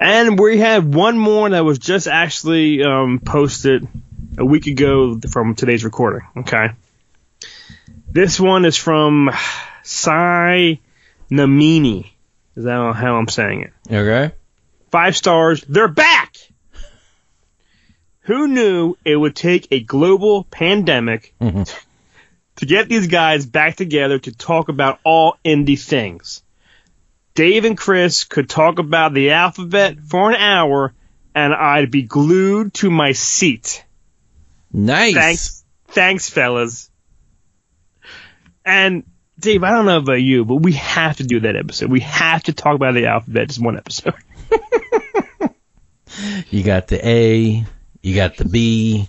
[0.00, 3.86] And we have one more that was just actually um, posted
[4.36, 6.26] a week ago from today's recording.
[6.38, 6.68] Okay.
[8.08, 9.30] This one is from
[9.82, 10.80] Sai
[11.30, 12.10] Namini.
[12.56, 13.72] Is that how I'm saying it?
[13.92, 14.34] Okay.
[14.90, 15.62] Five stars.
[15.68, 16.36] They're back!
[18.20, 21.68] Who knew it would take a global pandemic Mhm.
[22.56, 26.42] to get these guys back together to talk about all indie things?
[27.34, 30.94] Dave and Chris could talk about the alphabet for an hour
[31.34, 33.84] and I'd be glued to my seat.
[34.72, 35.14] Nice.
[35.14, 35.64] Thanks.
[35.88, 36.90] Thanks, fellas.
[38.64, 39.02] And
[39.38, 41.90] Dave, I don't know about you, but we have to do that episode.
[41.90, 44.14] We have to talk about the alphabet just one episode.
[46.50, 47.64] You got the A,
[48.00, 49.08] you got the B,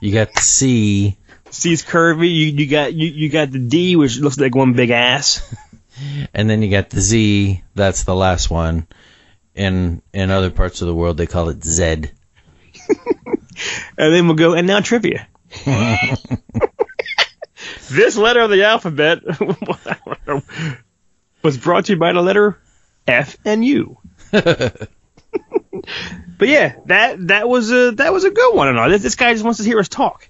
[0.00, 1.18] you got the C,
[1.50, 2.34] C's curvy.
[2.34, 5.54] You you got you, you got the D, which looks like one big ass.
[6.34, 7.62] and then you got the Z.
[7.74, 8.86] That's the last one.
[9.54, 12.04] In in other parts of the world, they call it Z.
[13.98, 15.26] And then we'll go and now trivia.
[17.88, 19.20] This letter of the alphabet
[21.42, 22.58] was brought to you by the letter
[23.06, 23.98] F and U.
[24.30, 24.88] but
[26.40, 28.88] yeah, that that was a that was a good one and all.
[28.88, 30.28] This, this guy just wants to hear us talk.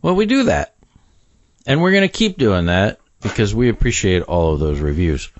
[0.00, 0.74] Well, we do that,
[1.66, 5.30] and we're gonna keep doing that because we appreciate all of those reviews.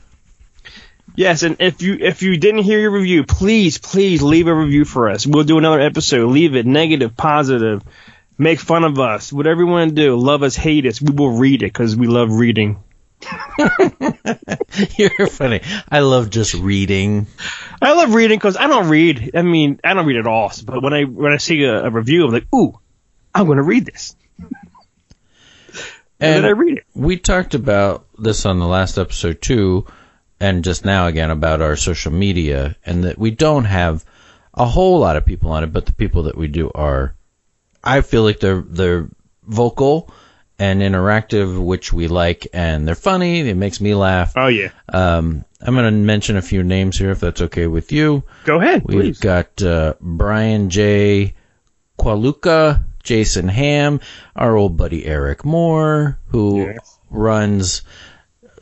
[1.14, 4.85] Yes, and if you if you didn't hear your review, please please leave a review
[4.85, 5.27] for us.
[5.27, 6.31] We'll do another episode.
[6.31, 7.83] Leave it negative, positive,
[8.42, 10.16] make fun of us, whatever you want to do.
[10.16, 11.00] Love us, hate us.
[11.00, 12.83] We will read it because we love reading.
[14.98, 15.61] You're funny.
[15.88, 17.28] I love just reading.
[17.81, 19.31] I love reading because I don't read.
[19.35, 20.50] I mean, I don't read at all.
[20.64, 22.78] But when I when I see a, a review, I'm like, ooh,
[23.35, 24.16] I'm going to read this,
[26.20, 26.85] and, And I read it.
[26.94, 29.87] we talked about this on the last episode too,
[30.40, 34.05] and just now again about our social media, and that we don't have
[34.55, 37.14] a whole lot of people on it, but the people that we do are,
[37.85, 39.09] I feel like they're they're
[39.45, 40.12] vocal
[40.59, 43.40] and interactive, which we like, and they're funny.
[43.49, 44.33] It makes me laugh.
[44.37, 47.90] Oh yeah, Um, I'm going to mention a few names here, if that's okay with
[47.90, 48.23] you.
[48.45, 49.18] go ahead, We've please.
[49.21, 51.35] got uh, Brian J.
[51.99, 54.01] Qualuca, Jason Ham,
[54.37, 56.99] our old buddy Eric Moore, who Yes.
[57.11, 57.83] runs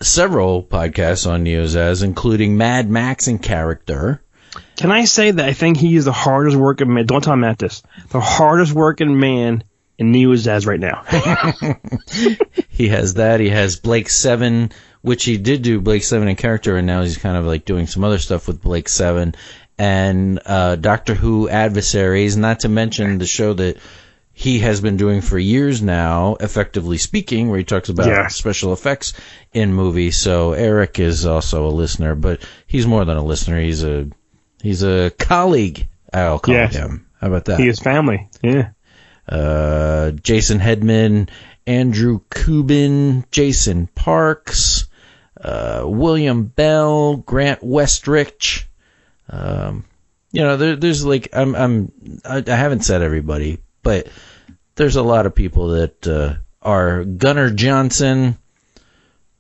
[0.01, 4.23] several podcasts on Neozaz, including Mad Max and Character.
[4.81, 7.05] Can I say that I think he is the hardest working man?
[7.05, 7.83] Don't tell Matt this.
[8.09, 9.63] The hardest working man
[9.99, 11.05] in Neozaz right now.
[12.71, 13.41] He has that.
[13.41, 17.19] He has Blake Seven, which he did do Blake Seven in character, and now he's
[17.19, 19.35] kind of like doing some other stuff with Blake Seven
[19.77, 22.39] and uh, Doctor Who Adversaries.
[22.39, 23.77] Not to mention the show that
[24.33, 28.35] he has been doing for years now, effectively speaking, where he talks about Yes.
[28.37, 29.13] special effects
[29.53, 30.17] in movies.
[30.17, 33.61] So Eric is also a listener, but he's more than a listener.
[33.61, 34.09] He's a
[34.63, 35.87] he's a colleague.
[36.13, 36.75] I'll call Yes.
[36.75, 37.07] him.
[37.21, 37.61] How about that?
[37.61, 38.29] he is family.
[38.43, 38.71] Yeah.
[39.29, 41.29] uh, Jason Hedman,
[41.67, 44.87] Andrew Kubin, Jason Parks,
[45.41, 48.65] uh, William Bell, Grant Westrich.
[49.29, 49.85] Um,
[50.33, 51.93] you know, there, there's like I'm I'm
[52.25, 54.09] I, I haven't said everybody, but
[54.75, 58.37] there's a lot of people that uh, are Gunnar Johnson,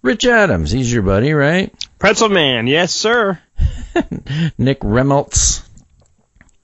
[0.02, 0.70] Rich Adams.
[0.70, 1.72] He's your buddy, right?
[1.98, 2.66] Pretzel Man.
[2.66, 3.38] Yes, sir.
[4.58, 5.62] Nick Remeltz.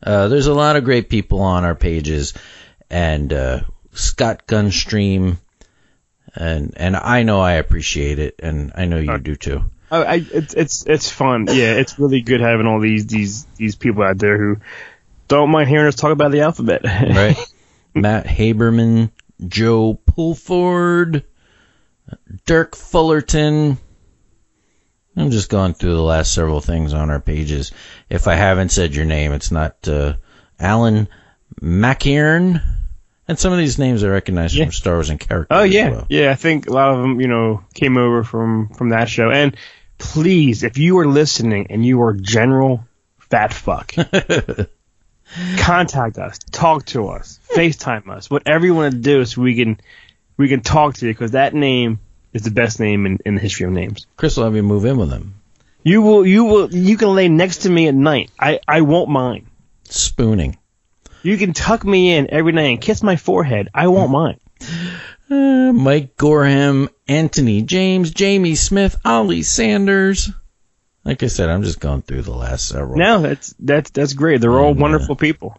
[0.03, 2.35] Uh, there's a lot of great people on our pages,
[2.91, 3.61] and uh,
[3.93, 5.39] Scott Gunstream,
[6.35, 9.65] and and I know I appreciate it, and I know you Uh, do too.
[9.91, 11.47] I, I it's it's it's fun.
[11.49, 14.59] Yeah, it's really good having all these these these people out there who
[15.29, 16.83] don't mind hearing us talk about the alphabet.
[16.85, 17.37] Right?
[17.95, 19.11] Matt Haberman,
[19.49, 21.25] Joe Pulford,
[22.45, 23.79] Dirk Fullerton.
[25.17, 27.73] I'm just going through the last several things on our pages.
[28.11, 30.15] If I haven't said your name, it's not uh,
[30.61, 31.09] Alan
[31.61, 32.63] Mackiern.
[33.29, 34.67] And some of these names I recognize Yeah.
[34.67, 35.57] from Star Wars and characters.
[35.59, 36.07] Oh yeah, well.
[36.11, 36.31] yeah.
[36.31, 39.31] I think a lot of them, you know, came over from from that show.
[39.31, 39.57] And
[39.99, 42.85] please, if you are listening and you are general
[43.19, 43.93] fat fuck,
[45.59, 49.81] contact us, talk to us, FaceTime us, whatever you want to do, so we can
[50.37, 51.99] we can talk to you because that name
[52.37, 54.07] is the best name in, in the history of names.
[54.17, 55.35] Chris will have you move in with him.
[55.83, 58.31] You will you will you can lay next to me at night.
[58.39, 59.47] I I won't mind.
[59.85, 60.59] Spooning.
[61.23, 63.69] You can tuck me in every night and kiss my forehead.
[63.75, 64.39] I won't mind.
[65.31, 70.31] Uh, Mike Gorham, Anthony James, Jamie Smith, Ollie Sanders.
[71.05, 72.99] Like I said, I'm just going through the last several.
[72.99, 74.41] No, that's that's that's great.
[74.41, 75.59] They're all And, uh, wonderful people.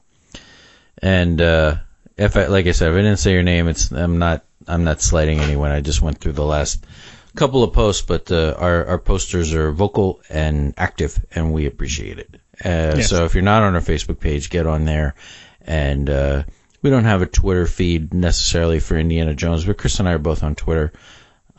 [1.02, 1.76] And uh,
[2.18, 4.84] if I, like I said, if I didn't say your name, it's I'm not I'm
[4.84, 5.72] not slighting anyone.
[5.72, 6.86] I just went through the last
[7.36, 12.20] couple of posts, but uh, our our posters are vocal and active, and we appreciate
[12.20, 12.30] it.
[12.64, 13.10] Uh, Yes.
[13.10, 15.14] So if you're not on our Facebook page, get on there.
[15.62, 16.44] And uh,
[16.82, 20.18] we don't have a Twitter feed necessarily for Indiana Jones, but Chris and I are
[20.18, 20.94] both on Twitter.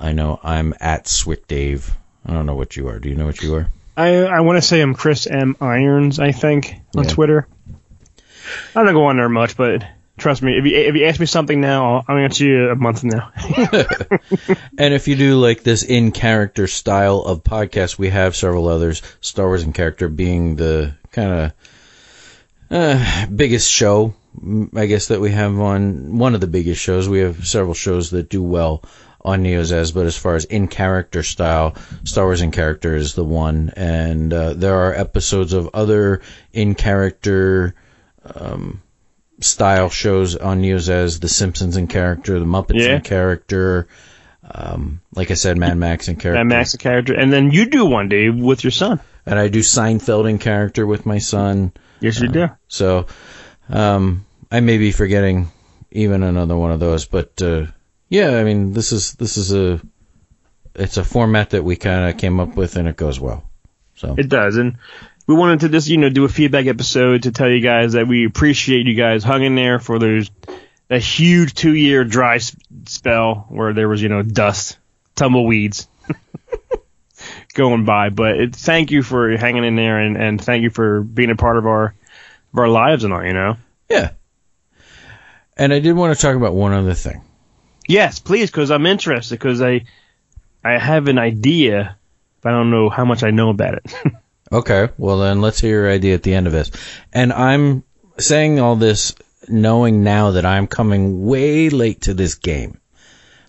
[0.01, 1.91] I know I'm at Swick Dave.
[2.25, 2.99] I don't know what you are.
[2.99, 3.69] Do you know what you are?
[3.97, 6.19] I I want to say I'm Chris M Irons.
[6.21, 7.11] I think on Yeah.
[7.11, 7.47] Twitter.
[8.75, 9.85] I don't go on there much, but
[10.19, 13.01] trust me, if you if you ask me something now, I'll, answer you a month
[13.01, 13.33] from now.
[14.79, 19.03] And if you do like this in character style of podcast, we have several others.
[19.21, 21.53] Star Wars in character being the kind of
[22.71, 24.15] uh, biggest show,
[24.75, 27.09] I guess that we have on one of the biggest shows.
[27.09, 28.83] We have several shows that do well
[29.21, 33.25] on Neozaz, but as far as in character style, Star Wars in character is the
[33.25, 33.73] one.
[33.77, 37.75] And uh, there are episodes of other in character
[38.35, 38.83] um,
[39.41, 42.97] style shows on Neozaz, The Simpsons in character, The Muppets Yeah.
[42.97, 43.89] in character.
[44.51, 46.39] Um, like I said, Mad Max in character.
[46.41, 49.01] That Max the character, and then you do one day with your son.
[49.27, 51.73] And I do Seinfeld in character with my son.
[52.01, 52.49] Yes, you do.
[52.69, 53.07] So
[53.69, 55.49] um, I may be forgetting
[55.91, 57.67] even another one of those, but uh,
[58.09, 59.81] yeah, I mean this is this is a
[60.75, 63.45] it's a format that we kind of came up with, and it goes well.
[63.97, 64.79] So It does, and
[65.29, 68.09] we wanted to just you know do a feedback episode to tell you guys that
[68.09, 70.31] we appreciate you guys hung in there for those
[70.89, 72.39] that huge two year dry
[72.87, 74.79] spell where there was you know dust,
[75.15, 75.87] tumbleweeds
[77.55, 78.09] going by.
[78.09, 81.37] But it, thank you for hanging in there, and, and thank you for being a
[81.37, 81.95] part of our
[82.53, 83.25] of our lives and all.
[83.25, 83.57] You know.
[83.89, 84.11] yeah.
[85.59, 87.21] And I did want to talk about one other thing.
[87.87, 89.35] Yes, please, because I'm interested.
[89.35, 89.85] Because I
[90.65, 91.99] I have an idea,
[92.41, 93.95] but I don't know how much I know about it.
[94.51, 96.71] Okay, well then let's hear your idea at the end of this.
[97.13, 97.85] And I'm
[98.19, 99.15] saying all this
[99.49, 102.81] knowing now that I'm coming way late to this game.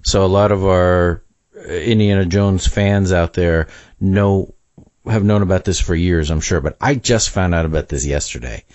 [0.04, 1.24] So a lot of our
[1.68, 3.68] Indiana Jones fans out there
[4.00, 4.54] know
[5.06, 8.06] have known about this for years, I'm sure, but I just found out about this
[8.06, 8.66] yesterday.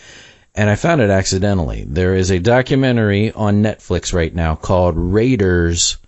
[0.55, 1.85] And I found it accidentally.
[1.87, 5.99] There is a documentary on Netflix right now called Raiders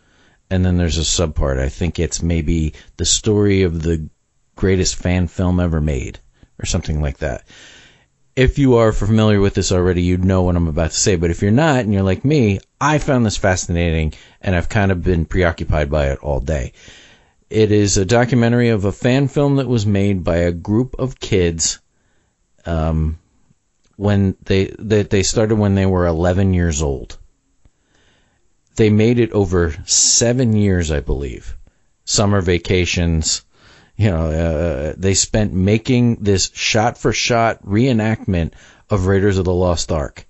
[0.51, 1.59] and then there's a subpart.
[1.59, 4.09] I think it's maybe the story of the
[4.57, 6.19] greatest fan film ever made,
[6.61, 7.45] or something like that.
[8.35, 11.17] If you are familiar with this already, you'd know what I'm about to say.
[11.17, 14.91] But if you're not, and you're like me, I found this fascinating, and I've kind
[14.91, 16.73] of been preoccupied by it all day.
[17.49, 21.21] It is a documentary of a fan film that was made by a group of
[21.21, 21.79] kids.
[22.67, 23.19] Um,
[23.97, 27.19] when they that they started when they were 11 years old.
[28.77, 31.57] They made it over seven years, I believe.
[32.05, 33.43] Summer vacations,
[33.97, 38.53] you know, uh, they spent making this shot for shot reenactment
[38.91, 40.27] of Raiders of the Lost Ark.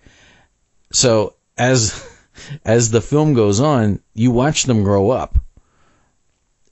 [0.93, 2.09] So as
[2.65, 5.39] as the film goes on, you watch them grow up.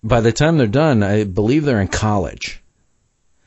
[0.02, 2.62] By the time they're done, I believe they're in college.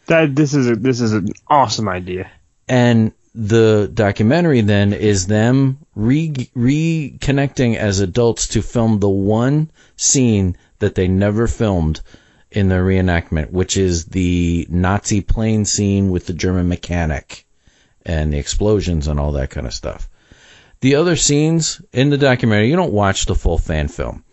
[0.08, 2.30] that this is a, this is an awesome idea.
[2.68, 10.58] And the documentary then is them re- reconnecting as adults to film the one scene
[10.80, 12.02] that they never filmed
[12.52, 17.46] in the reenactment, which is the Nazi plane scene with the German mechanic
[18.06, 20.10] and the explosions and all that kind of stuff.
[20.80, 24.24] The other scenes in the documentary, you don't watch the full fan film.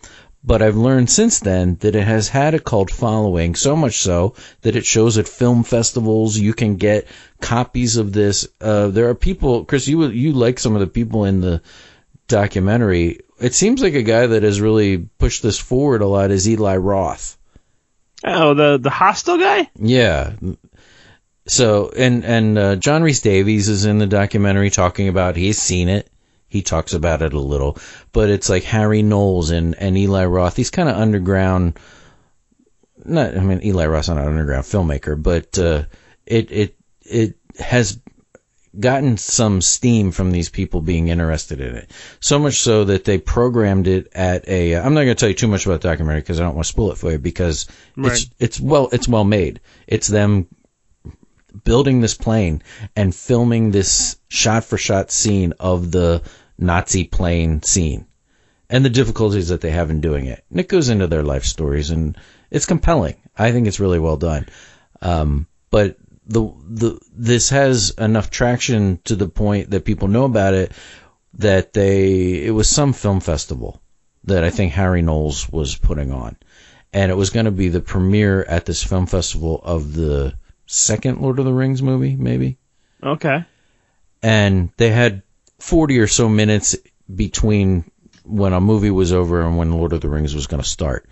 [0.46, 4.34] But I've learned since then that it has had a cult following, so much so
[4.60, 6.36] that it shows at film festivals.
[6.36, 7.06] You can get
[7.40, 8.46] copies of this.
[8.60, 11.62] Uh, there are people, Chris, you you like some of the people in the
[12.28, 13.20] documentary.
[13.40, 16.76] It seems like a guy that has really pushed this forward a lot is Eli
[16.76, 17.38] Roth.
[18.24, 19.68] Oh, the the Hostel guy.
[19.76, 20.32] Yeah.
[21.46, 26.10] So and and uh, John Rhys-Davies is in the documentary talking about he's seen it.
[26.48, 27.76] He talks about it a little,
[28.12, 30.54] but it's like Harry Knowles and and Eli Roth.
[30.54, 31.78] These kind of underground.
[33.04, 35.84] Not I mean Eli Roth's not an underground filmmaker, but uh,
[36.24, 38.00] it it it has
[38.78, 41.90] gotten some steam from these people being interested in it.
[42.20, 44.76] So much so that they programmed it at a.
[44.76, 46.66] I'm not going to tell you too much about the documentary because I don't want
[46.66, 48.12] to spoil it for you because Right.
[48.12, 49.60] it's it's well it's well made.
[49.86, 50.48] It's them
[51.64, 52.62] building this plane
[52.96, 56.22] and filming this shot for shot scene of the
[56.58, 58.06] Nazi plane scene
[58.68, 60.44] and the difficulties that they have in doing it.
[60.50, 62.16] And it goes into their life stories and
[62.50, 63.16] it's compelling.
[63.36, 64.46] I think it's really well done.
[65.00, 70.54] Um, but the the this has enough traction to the point that people know about
[70.54, 70.72] it
[71.34, 73.80] that they it was some film festival
[74.24, 76.36] that I think Harry Knowles was putting on.
[76.92, 80.34] And it was going to be the premiere at this film festival of the
[80.66, 82.58] second Lord of the Rings movie, maybe.
[83.02, 83.44] Okay.
[84.22, 85.22] And they had
[85.58, 86.76] 40 or so minutes
[87.12, 87.90] between
[88.22, 91.06] when a movie was over and when Lord of the Rings was going to start.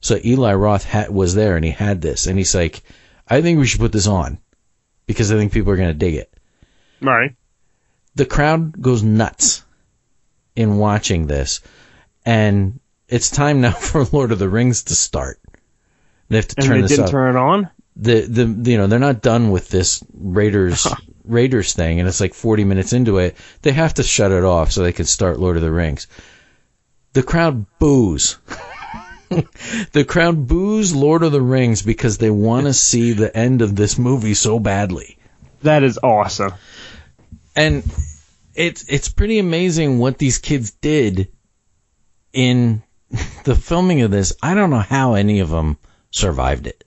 [0.00, 2.26] So Eli Roth had, was there and he had this.
[2.26, 2.82] And he's like,
[3.26, 4.38] I think we should put this on
[5.08, 6.32] because I think people are going to dig it.
[7.02, 7.34] Right.
[8.14, 9.64] The crowd goes nuts
[10.54, 11.60] in watching this.
[12.24, 15.40] And it's time now for Lord of the Rings to start.
[16.28, 17.10] They have to And turn they this didn't up.
[17.10, 17.70] turn it on.
[17.96, 20.86] the the you know they're not done with this Raiders
[21.24, 23.36] Raiders thing, and it's like 40 minutes into it.
[23.62, 26.06] They have to shut it off so they can start Lord of the Rings.
[27.14, 28.38] The crowd boos.
[29.92, 33.76] the crowd boos Lord of the Rings because they want to see the end of
[33.76, 35.18] this movie so badly.
[35.62, 36.54] That is awesome.
[37.54, 37.84] And
[38.54, 41.28] it's it's pretty amazing what these kids did
[42.32, 42.82] in
[43.44, 44.32] the filming of this.
[44.42, 45.78] I don't know how any of them
[46.10, 46.84] survived it.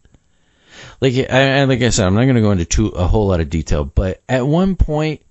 [0.99, 3.39] Like I, like I said, I'm not going to go into too, a whole lot
[3.39, 5.21] of detail, but at one point,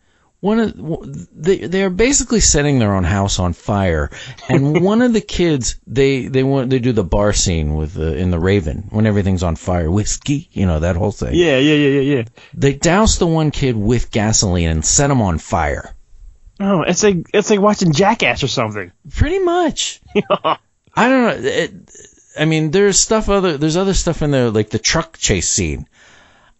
[0.41, 4.11] one of they they are basically setting their own house on fire,
[4.49, 8.17] and one of the kids they they want they do the bar scene with the,
[8.17, 11.35] in the Raven when everything's on fire, whiskey, you know that whole thing.
[11.35, 12.25] Yeah, yeah, yeah, yeah, yeah.
[12.55, 15.95] They douse the one kid with gasoline and set him on fire.
[16.59, 18.93] Oh, it's like it's like watching Jackass or something.
[19.11, 20.01] Pretty much.
[20.95, 21.49] I don't know.
[21.51, 21.73] It,
[22.39, 23.57] I mean, there's stuff other.
[23.59, 25.87] There's other stuff in there, like the truck chase scene.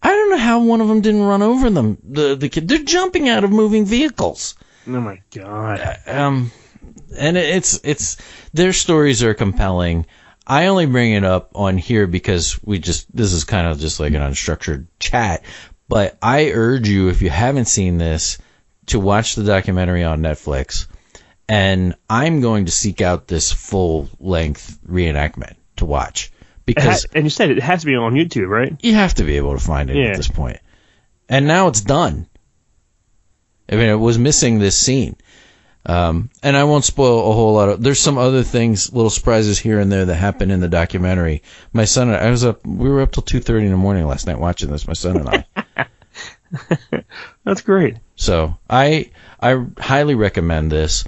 [0.03, 1.99] I don't know how one of them didn't run over them.
[2.03, 2.69] The the kid.
[2.69, 4.55] They're jumping out of moving vehicles.
[4.87, 5.99] oh my god.
[6.07, 6.53] Um,
[7.17, 8.17] and it's it's
[8.53, 10.07] their stories are compelling.
[10.47, 14.01] I only bring it up on here because we just this is kind of just
[14.01, 15.45] like an unstructured chat.
[15.89, 18.39] But I urge you, if you haven't seen this,
[18.87, 20.87] to watch the documentary on Netflix.
[21.49, 26.33] And I'm going to seek out this full length reenactment to watch
[26.71, 28.75] It ha- because and you said it has to be on YouTube, right?
[28.83, 30.11] you have to be able to find it Yeah.
[30.11, 30.59] at this point.
[31.29, 32.27] And now it's done.
[33.71, 35.17] I mean, it was missing this scene.
[35.87, 37.83] Um, and I won't spoil a whole lot of.
[37.83, 41.43] There's some other things, little surprises here and there that happen in the documentary.
[41.73, 42.67] My son and I, I was up.
[42.67, 44.87] We were up till two thirty in the morning last night watching this.
[44.87, 45.45] My son and
[45.77, 45.87] I.
[47.45, 47.97] That's great.
[48.17, 51.05] so I I highly recommend this,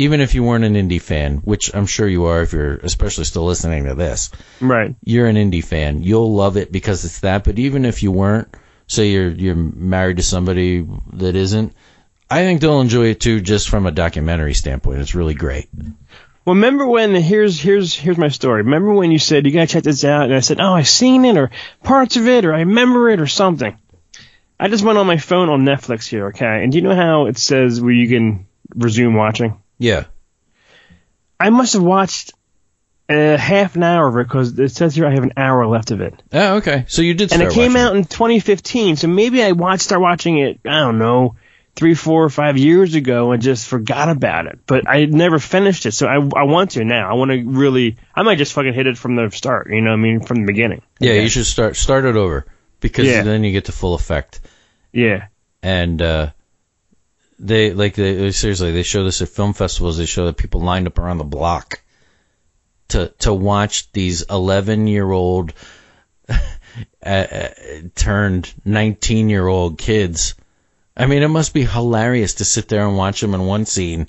[0.00, 3.24] even if you weren't an Indy fan, which I'm sure you are if you're especially
[3.24, 4.30] still listening to this.
[4.58, 4.96] Right.
[5.04, 7.44] you're an Indy fan, you'll love it because it's that.
[7.44, 8.48] But even if you weren't,
[8.86, 11.74] say you're you're married to somebody that isn't,
[12.30, 15.00] I think they'll enjoy it too, just from a documentary standpoint.
[15.00, 15.68] It's really great.
[16.46, 18.62] Well, remember when here's here's here's my story.
[18.62, 21.26] Remember when you said you gotta check this out, and I said, oh, I've seen
[21.26, 21.50] it or
[21.82, 23.76] parts of it or I remember it or something.
[24.58, 26.62] I just went on my phone on Netflix here, okay?
[26.62, 29.60] And do you know how it says where you can resume watching?
[29.80, 30.04] Yeah,
[31.40, 32.32] I must have watched
[33.08, 35.90] uh, half an hour of it because it says here I have an hour left
[35.90, 36.22] of it.
[36.32, 36.84] Oh, okay.
[36.86, 40.00] So you did and it came watching out in 2015, so maybe I watched start
[40.00, 40.60] watching it.
[40.64, 41.34] I don't know,
[41.74, 44.58] three, four, or five years ago, and just forgot about it.
[44.66, 47.10] But I never finished it, so I, I want to now.
[47.10, 47.96] I want to really.
[48.14, 49.70] I might just fucking hit it from the start.
[49.70, 50.82] You know, what I mean, from the beginning.
[51.00, 51.22] Yeah, Okay.
[51.22, 52.46] you should start start it over
[52.80, 53.22] because Yeah.
[53.22, 54.40] then you get the full effect.
[54.92, 55.26] Yeah,
[55.62, 56.30] And uh,
[57.42, 59.96] they like they seriously they show this at film festivals.
[59.96, 61.80] They show that people lined up around the block
[62.88, 65.54] to to watch these 11 year old
[67.04, 67.48] uh,
[67.94, 70.34] turned 19 year old kids.
[70.96, 74.08] I mean, it must be hilarious to sit there and watch them in one scene,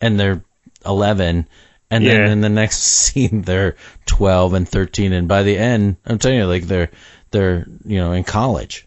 [0.00, 0.42] and they're
[0.84, 1.46] 11,
[1.90, 2.14] and Yeah.
[2.14, 6.38] then in the next scene they're 12 and 13, and by the end, I'm telling
[6.38, 6.90] you, like they're
[7.30, 8.85] they're you know in college.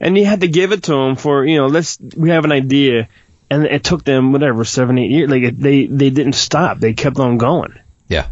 [0.00, 1.66] And you had to give it to them for you know.
[1.66, 3.08] Let's we have an idea,
[3.50, 5.30] and it took them whatever seven eight years.
[5.30, 6.78] Like they they didn't stop.
[6.78, 7.78] They kept on going.
[8.08, 8.28] Yeah.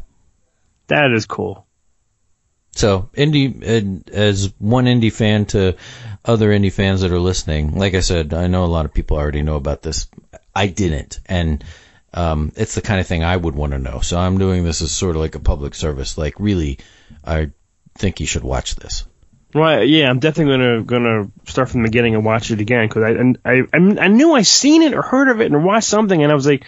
[0.89, 1.67] That is cool.
[2.73, 5.77] So, Indy, as one Indy fan to
[6.25, 9.17] other Indy fans that are listening, like I said, I know a lot of people
[9.17, 10.09] already know about this.
[10.55, 11.65] I didn't, and
[12.15, 14.01] um, it's the kind of thing I would want to know.
[14.01, 16.19] So I'm doing this as sort of like a public service.
[16.19, 16.79] Like, really,
[17.25, 17.51] I
[17.97, 19.05] think you should watch this.
[19.53, 19.89] Right?
[19.89, 23.51] Yeah, I'm definitely gonna gonna start from the beginning and watch it again because I,
[23.51, 26.31] I I I knew I seen it or heard of it or watched something, and
[26.31, 26.65] I was like,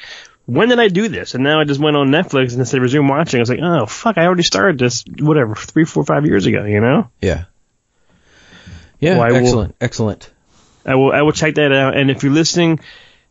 [0.46, 1.34] when did I do this?
[1.34, 3.38] And now I just went on Netflix and said resume watching.
[3.38, 6.64] I was like, oh fuck, I already started this whatever three, four, five years ago.
[6.64, 7.08] You know?
[7.20, 7.44] Yeah.
[8.98, 9.18] Yeah.
[9.18, 9.74] Well, I will- excellent.
[9.80, 10.30] Excellent.
[10.84, 11.96] I will I will check that out.
[11.96, 12.80] And if you're listening,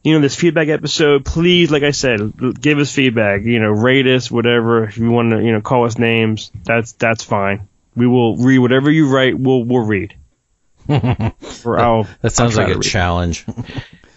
[0.04, 3.44] you know this feedback episode, please, like I said, give us feedback.
[3.44, 4.86] You know, rate us, whatever.
[4.86, 7.68] If you want to, you know, call us names, that's that's fine.
[7.96, 9.38] We will read whatever you write.
[9.38, 10.16] We'll we'll read.
[10.90, 12.84] or I'll, That sounds I'll like a read.
[12.84, 13.46] challenge.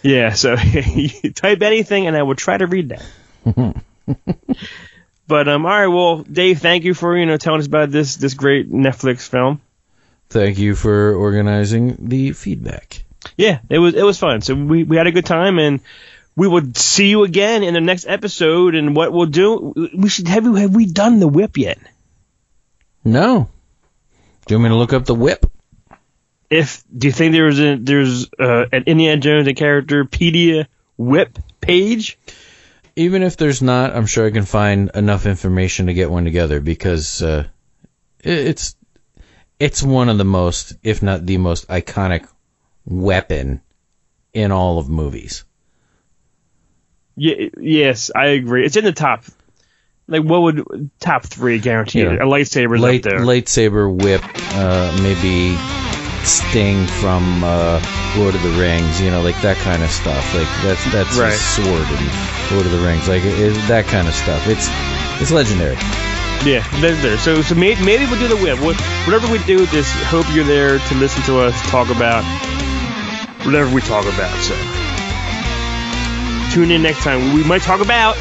[0.07, 0.55] Yeah, so
[1.35, 3.03] type anything and I will try to read that.
[5.27, 8.17] but um, all right, well, Dave, thank you for you know telling us about this
[8.17, 9.63] this great Netflix film.
[10.29, 13.03] Thank you for organizing the feedback.
[13.39, 14.43] Yeah, it was it was fun.
[14.43, 15.81] So we we had a good time and.
[16.37, 19.73] We will see you again in the next episode, and what we'll do.
[19.97, 21.79] We should have you have we done the whip yet?
[23.05, 23.49] No.
[24.47, 25.47] Do you want me to look up the whip?
[26.51, 30.67] If do you think there's a there's uh, an Indiana Jones and Characterpedia
[30.97, 32.19] whip page?
[32.97, 36.61] Even if there's not, I'm sure I can find enough information to get one together
[36.61, 37.45] because uh,
[38.21, 38.77] it's
[39.59, 42.29] it's one of the most, if not the most iconic
[42.85, 43.63] weapon
[44.33, 45.45] in all of movies.
[47.17, 48.67] Yeah, yes, I agree.
[48.67, 49.25] It's in the top.
[50.07, 52.03] Like, what would top three guarantee?
[52.03, 52.15] Yeah.
[52.23, 53.21] A lightsaber's Light, up there.
[53.21, 54.23] lightsaber whip,
[54.55, 55.57] uh, maybe
[56.25, 57.81] Sting from uh,
[58.19, 60.23] Lord of the Rings, you know, like that kind of stuff.
[60.35, 61.33] Like that's that's Right.
[61.33, 64.47] his sword in Lord of the Rings, like it, it- that kind of stuff.
[64.47, 64.69] It's
[65.21, 65.77] it's legendary.
[66.45, 67.17] Yeah, there's there.
[67.17, 68.59] So, so maybe, maybe we'll do the whip.
[69.07, 72.23] Whatever we do, just hope you're there to listen to us talk about
[73.47, 74.35] whatever we talk about.
[74.45, 74.53] So,
[76.55, 77.33] tune in next time.
[77.33, 78.17] We might talk about.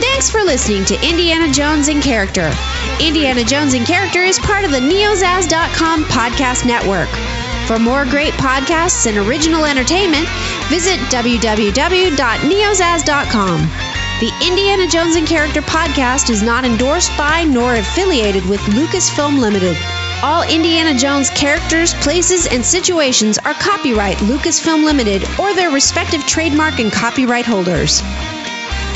[0.00, 2.50] Thanks for listening to Indiana Jones in Character.
[3.00, 7.08] Indiana Jones in Character is part of the neozaz.com podcast network.
[7.66, 10.26] For more great podcasts and original entertainment,
[10.68, 13.60] visit www.neozaz.com.
[14.20, 19.76] The Indiana Jones in Character podcast is not endorsed by nor affiliated with Lucasfilm Limited.
[20.20, 26.80] All Indiana Jones characters, places, and situations are copyright Lucasfilm Limited or their respective trademark
[26.80, 28.00] and copyright holders.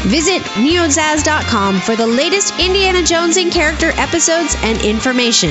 [0.03, 5.51] Visit neozaz.com for the latest Indiana Jones in character episodes and information.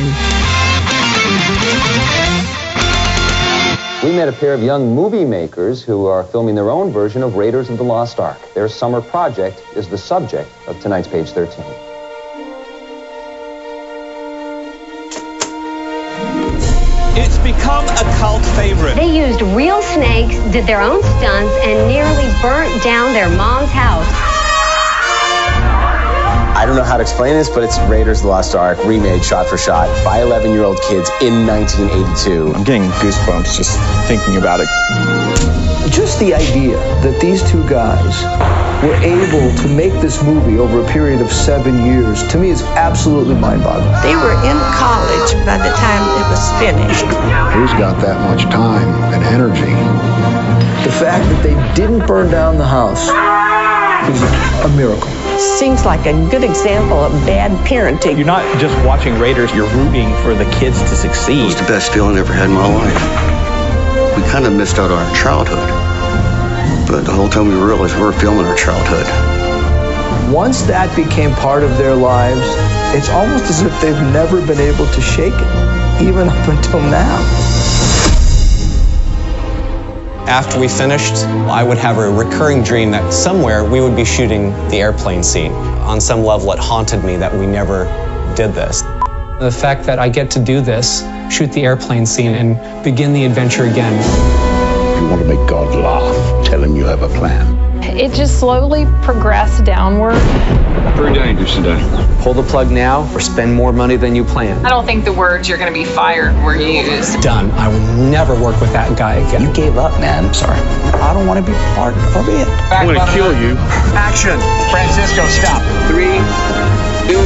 [4.04, 7.38] We met a pair of young movie makers who are filming their own version of
[7.38, 8.40] Raiders of the Lost Ark.
[8.54, 11.91] Their summer project is the subject of tonight's page 13.
[18.56, 18.96] Favorite.
[18.96, 24.31] They used real snakes, did their own stunts, and nearly burnt down their mom's house.
[26.62, 29.26] I don't know how to explain this, but it's Raiders of the Lost Ark remade
[29.26, 32.54] shot for shot by 11 year old kids in 1982.
[32.54, 34.70] I'm getting goosebumps just thinking about it.
[35.90, 38.14] Just the idea that these two guys
[38.86, 42.62] were able to make this movie over a period of seven years, to me, is
[42.78, 43.90] absolutely mind boggling.
[44.06, 47.10] They were in college by the time it was finished.
[47.58, 49.74] Who's got that much time and energy?
[50.86, 53.10] The fact that they didn't burn down the house
[54.14, 54.22] is
[54.62, 55.21] a miracle.
[55.42, 58.16] Seems like a good example of bad parenting.
[58.16, 61.52] You're not just watching Raiders, you're rooting for the kids to succeed.
[61.52, 64.16] It's the best feeling I ever had in my life.
[64.16, 65.68] We kind of missed out on our childhood.
[66.88, 69.08] But the whole time we realized we were filming our childhood.
[70.32, 72.46] Once that became part of their lives,
[72.96, 77.61] it's almost as if they've never been able to shake it, even up until now.
[80.28, 81.14] After we finished,
[81.50, 85.52] I would have a recurring dream that somewhere we would be shooting the airplane scene.
[85.52, 87.86] On some level, it haunted me that we never
[88.36, 88.82] did this.
[89.40, 93.26] The fact that I get to do this, shoot the airplane scene, and begin the
[93.26, 93.94] adventure again.
[94.96, 97.61] If you want to make God laugh, tell him you have a plan.
[97.84, 100.16] It just slowly progressed downward.
[100.96, 101.80] Very dangerous today.
[102.22, 104.64] Pull the plug now or spend more money than you plan.
[104.66, 107.22] I don't think the words you're going to be fired were used.
[107.22, 107.50] Done.
[107.52, 107.80] I will
[108.10, 109.42] never work with that guy again.
[109.42, 110.26] You gave up, man.
[110.26, 110.60] I'm sorry.
[111.02, 112.48] I don't want to be part of it.
[112.72, 113.58] I'm going to kill you.
[113.98, 114.38] Action.
[114.70, 115.62] Francisco, stop.
[115.90, 116.22] Three,
[117.10, 117.18] two,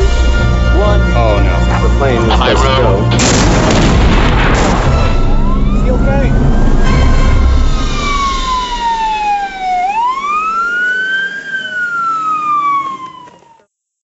[0.79, 1.01] one.
[1.19, 1.55] Oh, no.
[1.83, 3.03] The plane is going High road.
[5.85, 6.64] Okay.